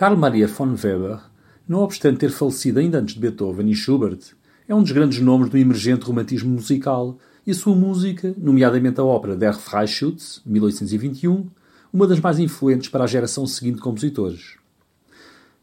[0.00, 1.18] Carl Maria von Weber,
[1.68, 4.18] não obstante ter falecido ainda antes de Beethoven e Schubert,
[4.66, 9.04] é um dos grandes nomes do emergente romantismo musical e a sua música, nomeadamente a
[9.04, 11.50] ópera Der Freischütz, 1821,
[11.92, 14.56] uma das mais influentes para a geração seguinte de compositores.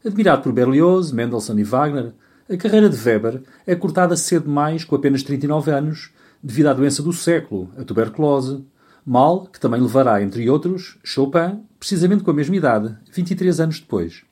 [0.06, 2.12] Admirado por Berlioz, Mendelssohn e Wagner,
[2.48, 7.02] a carreira de Weber é cortada cedo demais, com apenas 39 anos, devido à doença
[7.02, 8.64] do século, a tuberculose,
[9.04, 14.27] mal que também levará, entre outros, Chopin, precisamente com a mesma idade, 23 anos depois.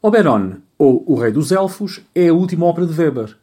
[0.00, 3.36] Oberon, ou O Rei dos Elfos, é a última ópera de Weber,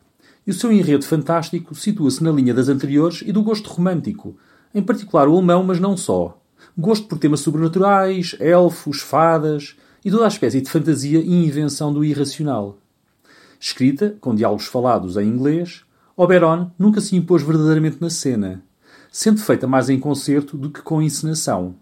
[0.48, 4.38] e o seu enredo fantástico situa-se na linha das anteriores e do gosto romântico,
[4.73, 6.41] em particular o alemão, mas não só.
[6.78, 12.05] Gosto por temas sobrenaturais, elfos, fadas e toda a espécie de fantasia e invenção do
[12.05, 12.78] irracional.
[13.59, 15.83] Escrita, com diálogos falados em inglês,
[16.16, 18.64] Oberon nunca se impôs verdadeiramente na cena,
[19.11, 21.76] sendo feita mais em concerto do que com encenação.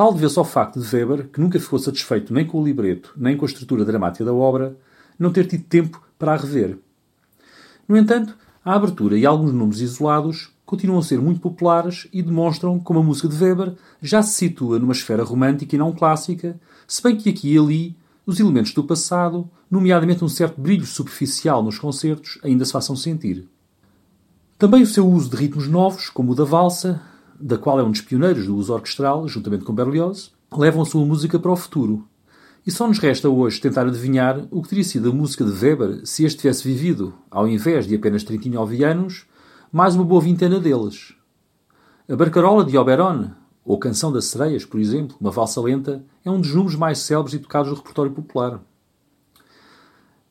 [0.00, 3.36] Tal deveu-se ao facto de Weber, que nunca ficou satisfeito nem com o libreto, nem
[3.36, 4.74] com a estrutura dramática da obra,
[5.18, 6.78] não ter tido tempo para a rever.
[7.86, 8.34] No entanto,
[8.64, 13.02] a abertura e alguns números isolados continuam a ser muito populares e demonstram como a
[13.02, 17.28] música de Weber já se situa numa esfera romântica e não clássica, se bem que
[17.28, 22.64] aqui e ali os elementos do passado, nomeadamente um certo brilho superficial nos concertos, ainda
[22.64, 23.46] se façam sentir.
[24.56, 27.02] Também o seu uso de ritmos novos, como o da valsa,
[27.40, 31.04] da qual é um dos pioneiros do uso orquestral, juntamente com Berlioz, levam a sua
[31.04, 32.06] música para o futuro.
[32.66, 36.02] E só nos resta hoje tentar adivinhar o que teria sido a música de Weber
[36.04, 39.26] se este tivesse vivido, ao invés de apenas 39 anos,
[39.72, 41.14] mais uma boa vintena deles.
[42.08, 43.30] A Barcarola de Oberon,
[43.64, 47.34] ou Canção das Sereias, por exemplo, uma valsa lenta, é um dos números mais célebres
[47.34, 48.60] e tocados do repertório popular.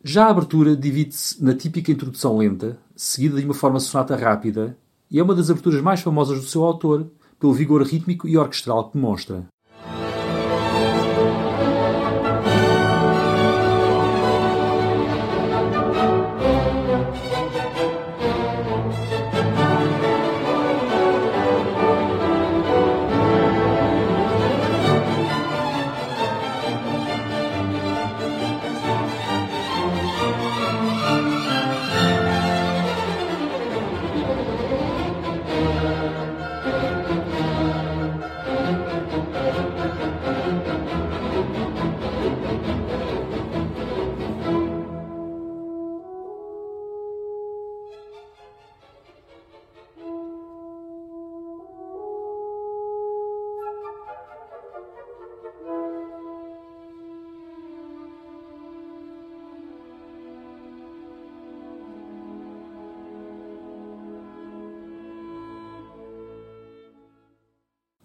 [0.04, 4.78] Já a abertura divide-se na típica introdução lenta, seguida de uma forma sonata rápida,
[5.12, 7.10] e é uma das aberturas mais famosas do seu autor,
[7.40, 9.48] pelo vigor rítmico e orquestral que demonstra.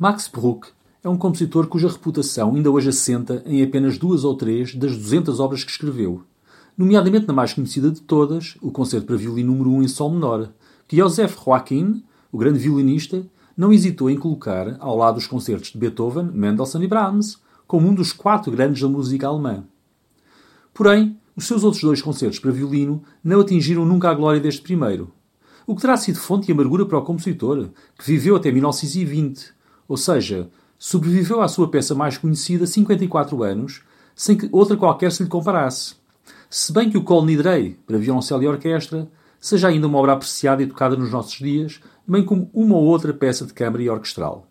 [0.05, 0.69] Max Bruch
[1.03, 5.41] é um compositor cuja reputação ainda hoje assenta em apenas duas ou três das 200
[5.41, 6.23] obras que escreveu,
[6.77, 10.51] nomeadamente na mais conhecida de todas, o Concerto para Violino número 1 em Sol menor,
[10.87, 13.27] que Joseph Joachim, o grande violinista,
[13.57, 17.95] não hesitou em colocar ao lado dos concertos de Beethoven, Mendelssohn e Brahms, como um
[17.95, 19.65] dos quatro grandes da música alemã.
[20.75, 25.11] Porém, os seus outros dois concertos para violino não atingiram nunca a glória deste primeiro,
[25.67, 29.54] o que terá sido fonte de amargura para o compositor, que viveu até 1920,
[29.89, 33.83] ou seja, sobreviveu à sua peça mais conhecida 54 anos,
[34.15, 35.95] sem que outra qualquer se lhe comparasse.
[36.49, 39.09] Se bem que o Kol Nidrei, para violoncelo e orquestra,
[39.41, 43.13] seja ainda uma obra apreciada e tocada nos nossos dias, bem como uma ou outra
[43.13, 44.47] peça de câmara e orquestral.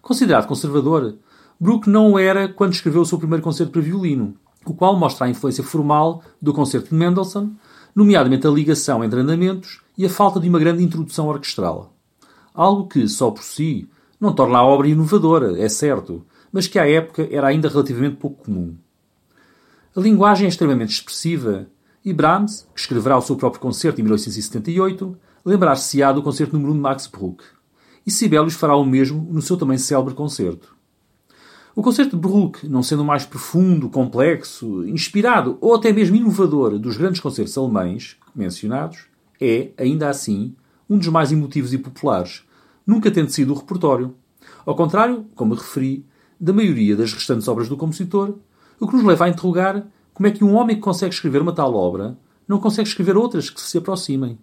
[0.00, 1.16] Considerado conservador,
[1.58, 4.34] Bruch não o era quando escreveu o seu primeiro concerto para violino,
[4.66, 7.50] o qual mostra a influência formal do concerto de Mendelssohn,
[7.94, 11.92] nomeadamente a ligação entre andamentos e a falta de uma grande introdução orquestral.
[12.54, 13.88] Algo que, só por si,
[14.22, 18.44] não torna a obra inovadora, é certo, mas que à época era ainda relativamente pouco
[18.44, 18.76] comum.
[19.96, 21.66] A linguagem é extremamente expressiva
[22.04, 26.76] e Brahms, que escreverá o seu próprio concerto em 1878, lembrar-se-á do concerto número 1
[26.76, 27.42] de Max Bruch.
[28.06, 30.72] E Sibelius fará o mesmo no seu também célebre concerto.
[31.74, 36.96] O concerto de Bruch, não sendo mais profundo, complexo, inspirado ou até mesmo inovador dos
[36.96, 39.06] grandes concertos alemães mencionados,
[39.40, 40.54] é, ainda assim,
[40.88, 42.44] um dos mais emotivos e populares,
[42.86, 44.14] nunca tendo sido o repertório.
[44.64, 46.04] Ao contrário, como referi,
[46.38, 48.36] da maioria das restantes obras do compositor,
[48.80, 51.54] o que nos leva a interrogar como é que um homem que consegue escrever uma
[51.54, 54.38] tal obra não consegue escrever outras que se aproximem.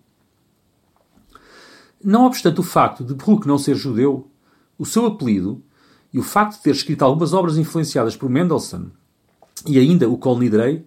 [2.03, 4.27] Não obstante o facto de Bruch não ser judeu,
[4.77, 5.61] o seu apelido
[6.13, 8.89] e o facto de ter escrito algumas obras influenciadas por Mendelssohn
[9.67, 10.85] e ainda o Kol Nidrei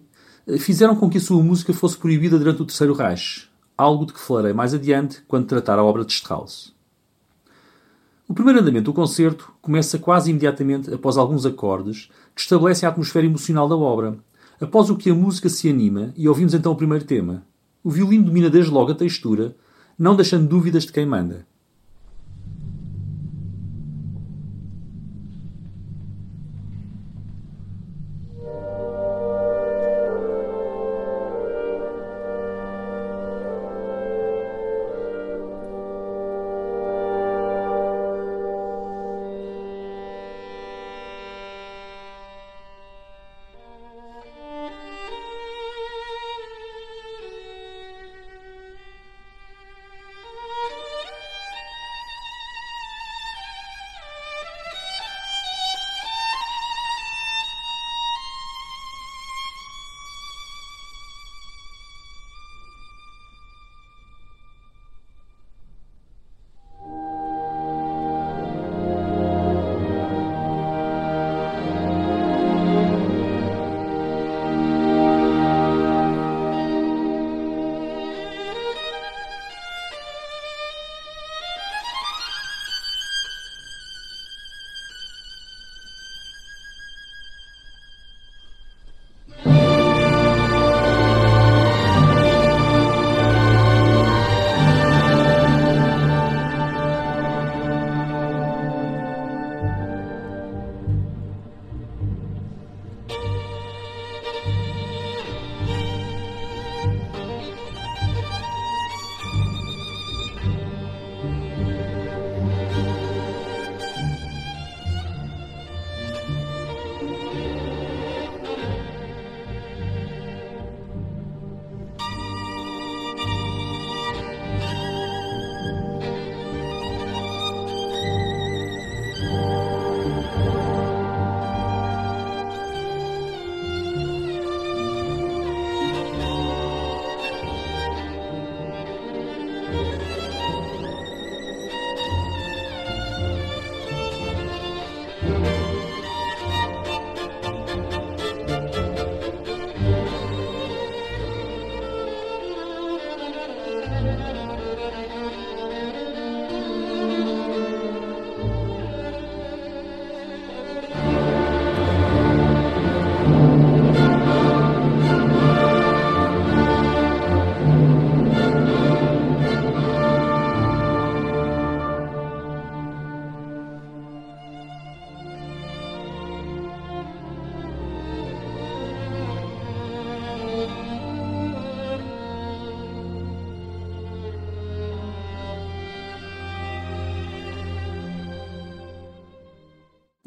[0.59, 3.47] fizeram com que a sua música fosse proibida durante o Terceiro Reich,
[3.77, 6.72] algo de que falarei mais adiante quando tratar a obra de Strauss.
[8.27, 13.25] O primeiro andamento do concerto começa quase imediatamente após alguns acordes que estabelecem a atmosfera
[13.25, 14.17] emocional da obra,
[14.61, 17.43] após o que a música se anima e ouvimos então o primeiro tema.
[17.83, 19.55] O violino domina desde logo a textura,
[19.99, 21.45] não deixando dúvidas de quem manda.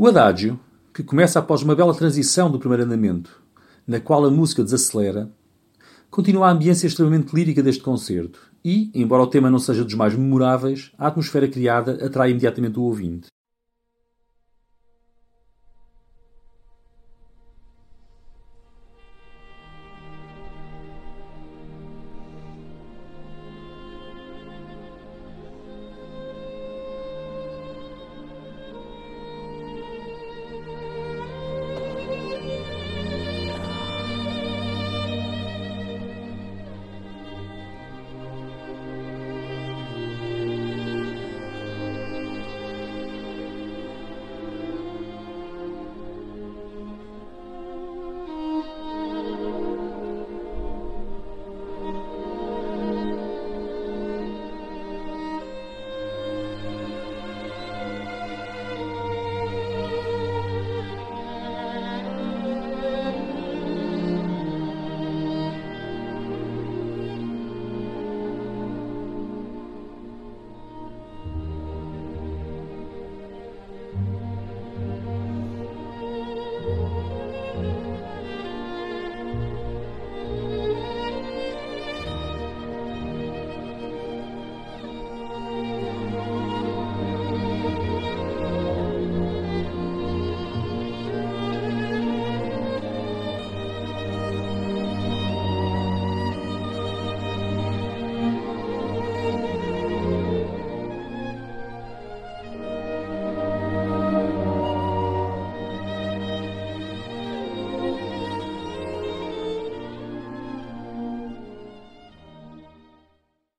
[0.06, 0.56] O adágio,
[0.94, 3.42] que começa após uma bela transição do primeiro andamento,
[3.84, 5.28] na qual a música desacelera,
[6.08, 10.14] continua a ambiência extremamente lírica deste concerto e, embora o tema não seja dos mais
[10.14, 13.26] memoráveis, a atmosfera criada atrai imediatamente o ouvinte.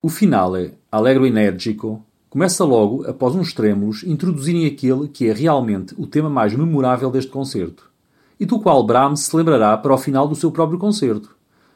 [0.08, 6.08] O finale, allegro energico, Começa logo, após uns trêmulos, introduzirem aquele que é realmente o
[6.08, 7.92] tema mais memorável deste concerto,
[8.40, 11.36] e do qual Brahms se lembrará para o final do seu próprio concerto,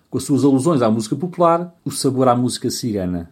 [0.10, 3.30] com as suas alusões à música popular, o sabor à música cigana.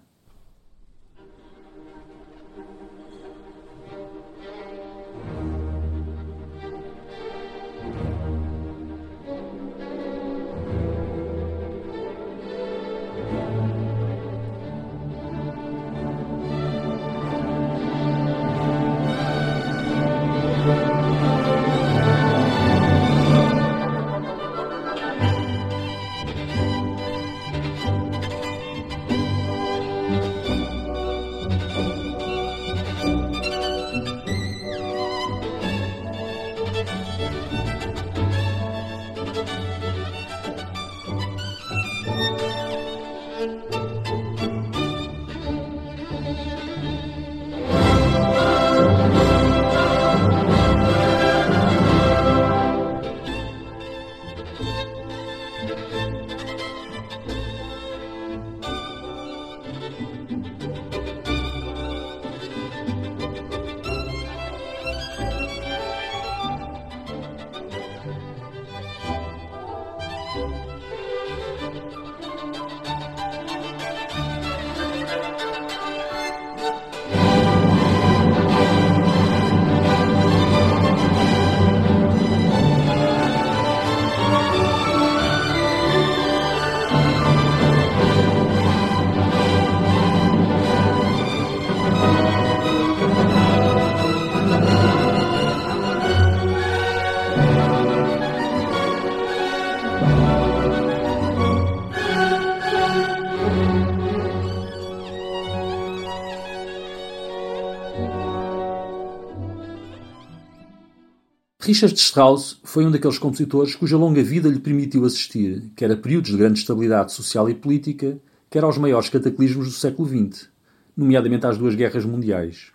[111.70, 116.32] Richard Strauss foi um daqueles compositores cuja longa vida lhe permitiu assistir, quer a períodos
[116.32, 120.50] de grande estabilidade social e política, quer aos maiores cataclismos do século XX,
[120.98, 122.72] nomeadamente às duas guerras mundiais.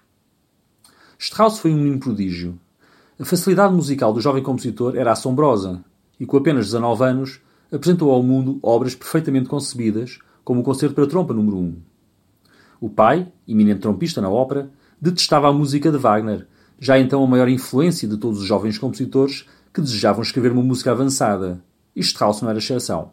[1.18, 2.56] Strauss foi um menino prodígio.
[3.18, 5.84] A facilidade musical do jovem compositor era assombrosa,
[6.20, 7.40] e com apenas 19 anos
[7.72, 11.76] apresentou ao mundo obras perfeitamente concebidas, como o Concerto para Trompa número 1.
[12.80, 14.70] O pai, eminente trompista na ópera,
[15.00, 16.46] detestava a música de Wagner
[16.84, 20.90] já então a maior influência de todos os jovens compositores que desejavam escrever uma música
[20.90, 21.64] avançada.
[21.96, 23.12] E Strauss não era exceção.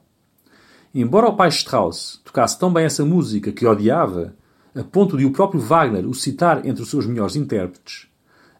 [0.93, 4.35] Embora o pai Strauss tocasse tão bem essa música que odiava,
[4.75, 8.07] a ponto de o próprio Wagner o citar entre os seus melhores intérpretes,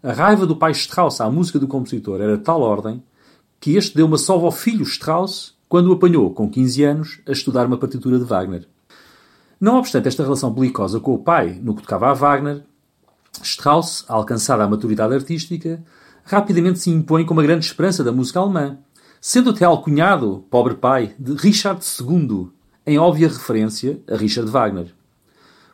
[0.02, 3.04] a raiva do pai Strauss à música do compositor era de tal ordem
[3.60, 7.34] que este deu uma salva ao filho Strauss quando o apanhou, com 15 anos, a
[7.34, 8.66] estudar uma partitura de Wagner.
[9.60, 12.64] Não obstante esta relação belicosa com o pai no que tocava a Wagner,
[13.42, 15.84] Strauss, alcançada a maturidade artística,
[16.24, 18.78] rapidamente se impõe como a grande esperança da música alemã,
[19.20, 22.50] sendo até alcunhado, pobre pai, de Richard II,
[22.86, 24.94] em óbvia referência a Richard Wagner.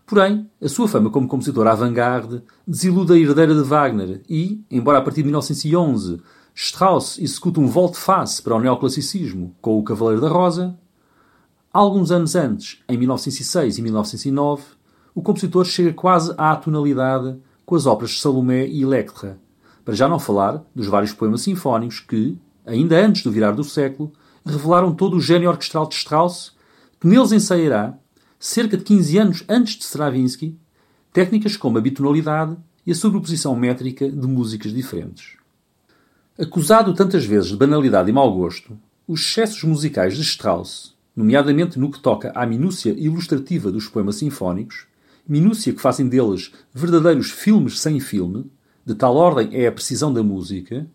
[0.05, 5.01] Porém, a sua fama como compositor avant-garde desilude a herdeira de Wagner e, embora a
[5.01, 6.21] partir de 1911
[6.55, 10.77] Strauss execute um volte-face para o neoclassicismo com o Cavaleiro da Rosa,
[11.71, 14.63] alguns anos antes, em 1906 e 1909,
[15.13, 19.37] o compositor chega quase à tonalidade com as óperas de Salomé e Electra,
[19.83, 24.13] para já não falar dos vários poemas sinfónicos que, ainda antes do virar do século,
[24.45, 26.55] revelaram todo o gênio orquestral de Strauss,
[26.97, 27.93] que neles ensaiará,
[28.39, 30.57] cerca de 15 anos antes de Stravinsky,
[31.11, 32.55] técnicas como a bitonalidade
[32.85, 35.35] e a sobreposição métrica de músicas diferentes.
[36.39, 41.91] Acusado tantas vezes de banalidade e mau gosto, os excessos musicais de Strauss, nomeadamente no
[41.91, 44.87] que toca à minúcia ilustrativa dos poemas sinfónicos,
[45.27, 48.49] minúcia que fazem deles verdadeiros filmes sem filme,
[48.85, 50.87] de tal ordem é a precisão da música,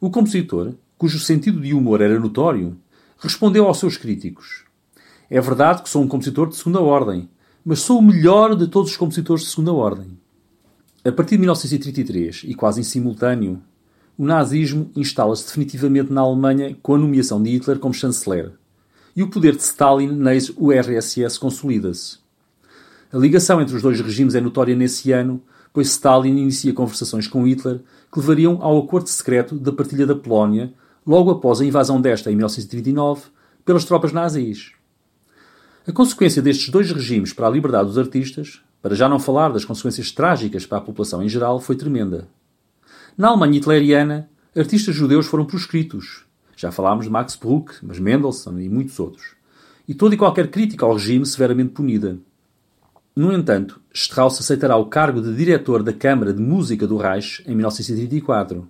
[0.00, 2.76] o compositor, cujo sentido de humor era notório,
[3.18, 4.64] respondeu aos seus críticos:
[5.30, 7.28] É verdade que sou um compositor de segunda ordem,
[7.64, 10.18] mas sou o melhor de todos os compositores de segunda ordem.
[11.04, 13.62] A partir de 1933, e quase em simultâneo,
[14.16, 18.52] o nazismo instala-se definitivamente na Alemanha com a nomeação de Hitler como chanceler,
[19.16, 22.21] e o poder de Stalin na URSS consolida-se.
[23.12, 27.46] A ligação entre os dois regimes é notória nesse ano, pois Stalin inicia conversações com
[27.46, 30.72] Hitler que levariam ao acordo secreto da partilha da Polónia,
[31.06, 33.24] logo após a invasão desta em 1939
[33.66, 34.72] pelas tropas nazis.
[35.86, 39.64] A consequência destes dois regimes para a liberdade dos artistas, para já não falar das
[39.66, 42.28] consequências trágicas para a população em geral, foi tremenda.
[43.18, 46.24] Na Alemanha hitleriana, artistas judeus foram proscritos.
[46.56, 49.34] Já falámos de Max Bruch, mas Mendelssohn e muitos outros.
[49.86, 52.18] E toda e qualquer crítica ao regime severamente punida.
[53.14, 57.54] No entanto, Strauss aceitará o cargo de diretor da Câmara de Música do Reich em
[57.54, 58.66] 1934.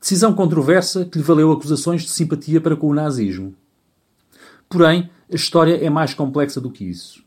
[0.00, 3.54] Decisão controversa que lhe valeu acusações de simpatia para com o nazismo.
[4.70, 7.22] Porém, a história é mais complexa do que isso.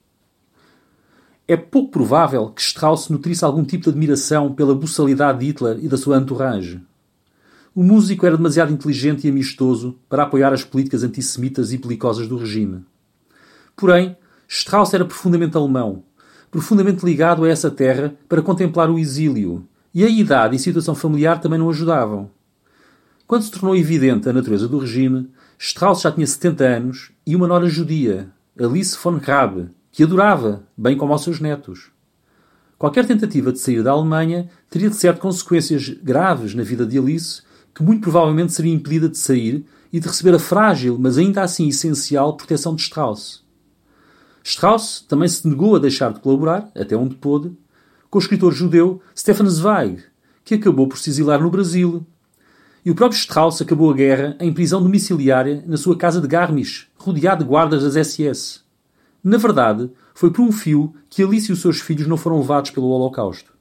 [1.47, 5.87] É pouco provável que Strauss nutrisse algum tipo de admiração pela buçalidade de Hitler e
[5.87, 6.81] da sua entourage.
[7.73, 12.35] O músico era demasiado inteligente e amistoso para apoiar as políticas antissemitas e belicosas do
[12.35, 12.83] regime.
[13.75, 16.03] Porém, Strauss era profundamente alemão,
[16.57, 21.39] profundamente ligado a essa terra para contemplar o exílio, e a idade e situação familiar
[21.39, 22.31] também não ajudavam.
[23.27, 27.47] Quando se tornou evidente a natureza do regime, Strauss já tinha 70 anos e uma
[27.47, 31.91] nora judia, Alice von Rabe, que adorava, bem como aos seus netos.
[32.75, 37.43] Qualquer tentativa de sair da Alemanha teria de certo consequências graves na vida de Alice
[37.75, 41.67] que muito provavelmente seria impedida de sair e de receber a frágil, mas ainda assim
[41.67, 43.45] essencial, proteção de Strauss.
[44.47, 47.51] Strauss também se negou a deixar de colaborar, até onde pôde,
[48.09, 50.01] com o escritor judeu Stefan Zweig,
[50.45, 52.05] que acabou por se exilar no Brasil.
[52.85, 56.87] E o próprio Strauss acabou a guerra em prisão domiciliária na sua casa de Garmisch,
[56.95, 58.61] rodeado de guardas das SS.
[59.21, 62.71] Na verdade, foi por um fio que Alice e os seus filhos não foram levados
[62.71, 63.51] pelo Holocausto.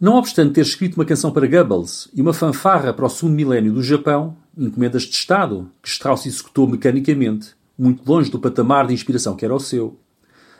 [0.00, 3.72] Não obstante ter escrito uma canção para Goebbels e uma fanfarra para o segundo milénio
[3.72, 9.36] do Japão, encomendas de Estado, que Strauss executou mecanicamente, muito longe do patamar de inspiração
[9.36, 9.98] que era o seu,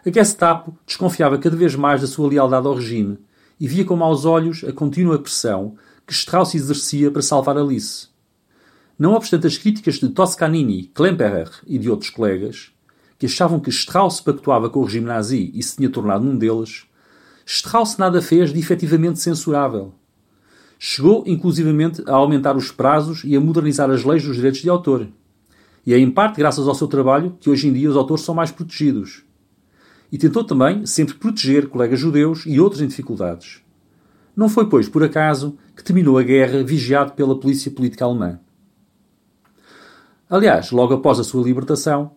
[0.07, 3.18] a Gestapo desconfiava cada vez mais da sua lealdade ao regime
[3.59, 8.09] e via com maus olhos a contínua pressão que Strauss exercia para salvar Alice.
[8.99, 12.70] Não obstante as críticas de Toscanini, Klemperer e de outros colegas,
[13.18, 16.87] que achavam que Strauss pactuava com o regime nazi e se tinha tornado um deles,
[17.46, 19.92] Strauss nada fez de efetivamente censurável.
[20.78, 25.09] Chegou, inclusivamente, a aumentar os prazos e a modernizar as leis dos direitos de autor.
[25.87, 28.35] E é em parte graças ao seu trabalho que hoje em dia os autores são
[28.35, 29.22] mais protegidos.
[30.11, 33.62] E tentou também sempre proteger colegas judeus e outros em dificuldades.
[34.37, 38.40] Não foi, pois, por acaso que terminou a guerra vigiado pela polícia política alemã.
[40.28, 42.12] Aliás, logo após a sua libertação,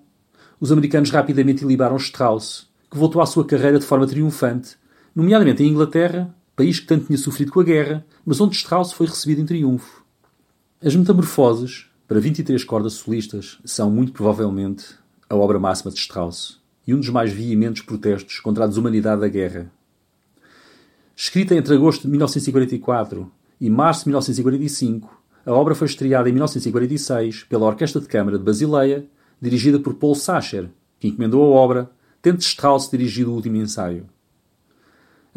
[0.60, 4.78] os americanos rapidamente ilibaram Strauss, que voltou à sua carreira de forma triunfante,
[5.18, 9.08] nomeadamente em Inglaterra, país que tanto tinha sofrido com a guerra, mas onde Strauss foi
[9.08, 10.06] recebido em triunfo.
[10.80, 14.94] As Metamorfoses, para 23 cordas solistas, são muito provavelmente
[15.28, 19.28] a obra máxima de Strauss e um dos mais veementes protestos contra a desumanidade da
[19.28, 19.72] guerra.
[21.16, 27.44] Escrita entre agosto de 1944 e março de 1945, a obra foi estreada em 1946
[27.46, 29.04] pela Orquestra de Câmara de Basileia,
[29.42, 31.90] dirigida por Paul Sacher, que encomendou a obra,
[32.22, 34.06] tendo Strauss dirigido o último ensaio.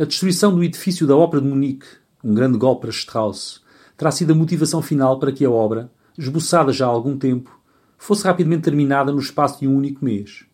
[0.01, 1.85] A destruição do edifício da Ópera de Munique,
[2.25, 3.61] um grande golpe para Strauss,
[3.99, 7.61] terá sido a motivação final para que a obra, esboçada já há algum tempo,
[7.99, 10.47] fosse rapidamente terminada no espaço de um único mês.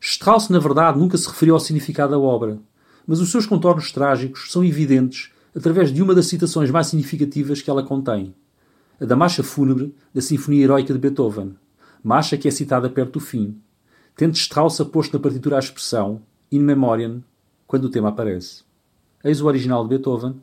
[0.00, 2.58] Strauss, na verdade, nunca se referiu ao significado da obra,
[3.06, 7.70] mas os seus contornos trágicos são evidentes através de uma das citações mais significativas que
[7.70, 8.34] ela contém,
[9.00, 11.54] a da marcha fúnebre da Sinfonia Heroica de Beethoven,
[12.02, 13.56] marcha que é citada perto do fim,
[14.16, 16.20] tendo Strauss aposto na partitura a expressão
[16.50, 17.22] in memoriam
[17.66, 18.64] quando o tema aparece.
[19.22, 20.40] Eis o original de Beethoven,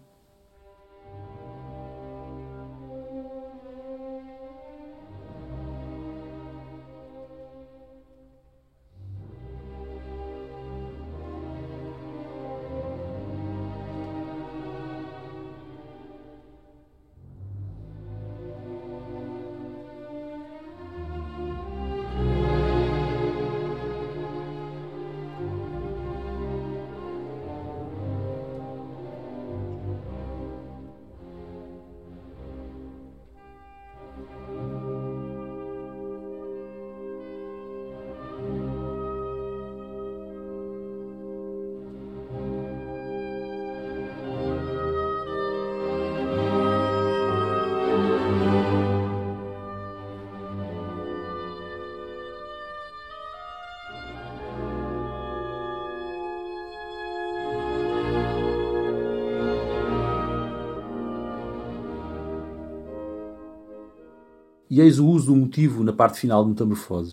[64.71, 67.12] e eis o uso do motivo na parte final de Metamorfoses.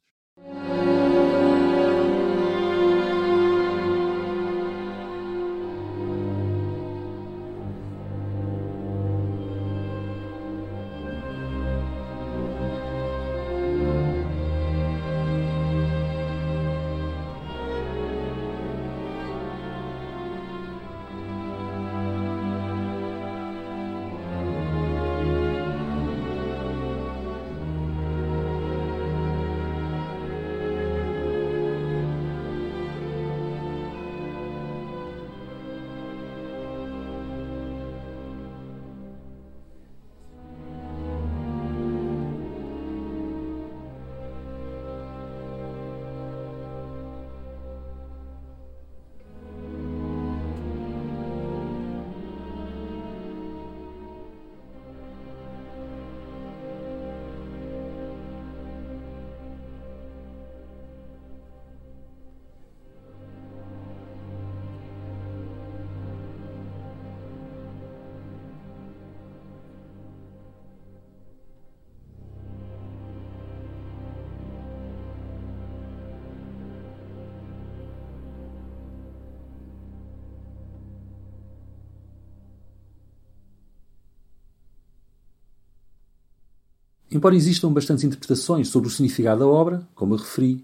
[87.11, 90.63] Embora existam bastantes interpretações sobre o significado da obra, como referi,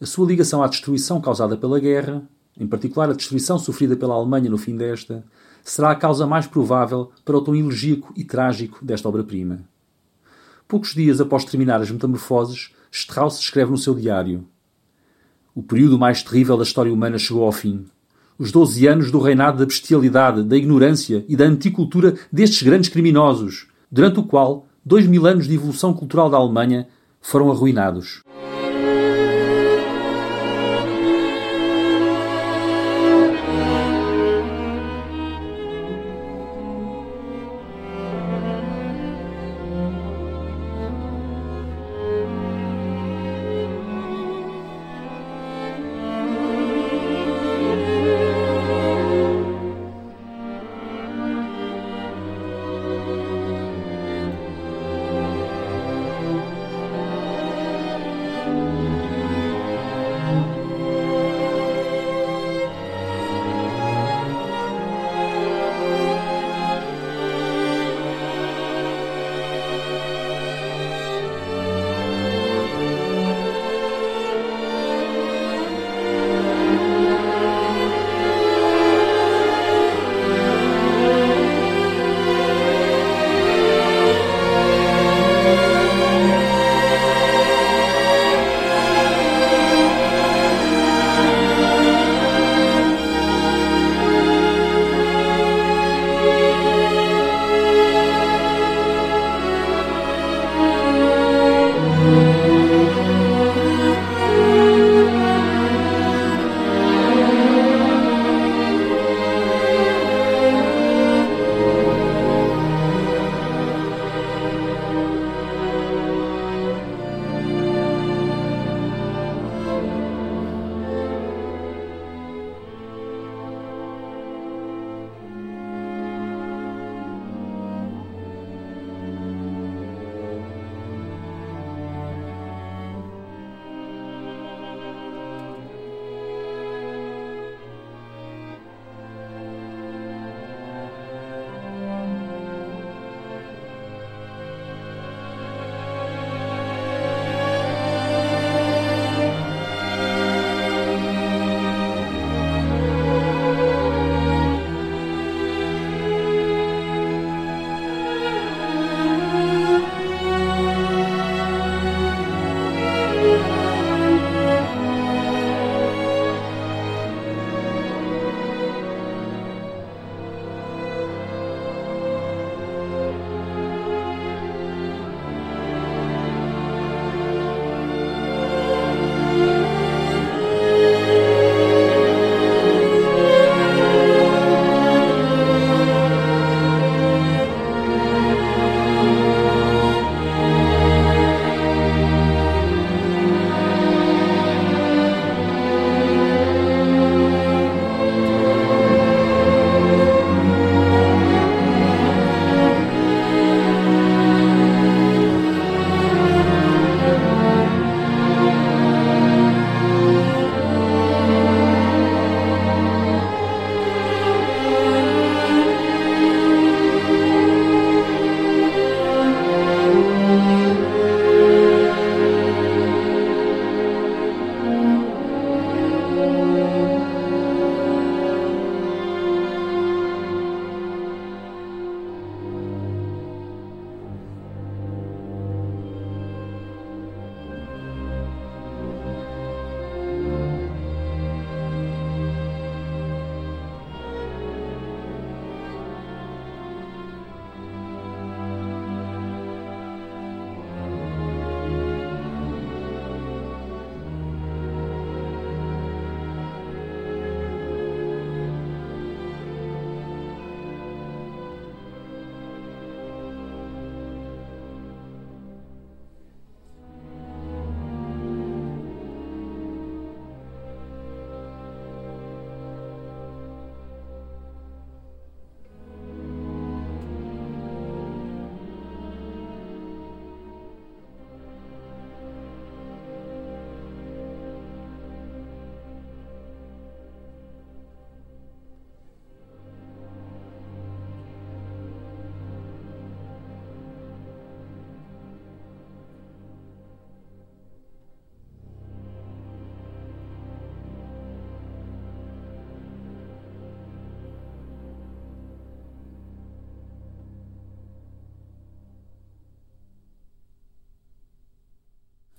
[0.00, 2.22] a sua ligação à destruição causada pela guerra,
[2.58, 5.24] em particular a destruição sofrida pela Alemanha no fim desta,
[5.64, 9.60] será a causa mais provável para o tom elegíaco e trágico desta obra-prima.
[10.68, 14.46] Poucos dias após terminar as Metamorfoses, Strauss escreve no seu diário:
[15.52, 17.84] O período mais terrível da história humana chegou ao fim.
[18.38, 23.66] Os doze anos do reinado da bestialidade, da ignorância e da anticultura destes grandes criminosos,
[23.90, 26.86] durante o qual dois mil anos de evolução cultural da Alemanha
[27.20, 28.22] foram arruinados.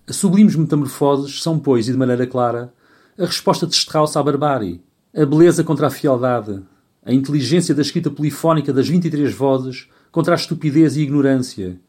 [0.09, 2.73] Sublimes metamorfoses são, pois, e de maneira clara,
[3.17, 4.81] a resposta de Strauss à barbárie,
[5.15, 6.61] a beleza contra a fialdade,
[7.03, 11.79] a inteligência da escrita polifónica das 23 vozes contra a estupidez e ignorância,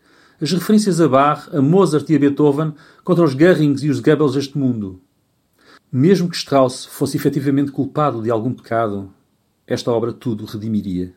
[0.40, 4.34] as referências a Bach, a Mozart e a Beethoven contra os Garrings e os Goebbels
[4.34, 5.00] deste mundo.
[5.90, 9.12] Mesmo que Strauss fosse efetivamente culpado de algum pecado,
[9.66, 11.14] esta obra tudo redimiria.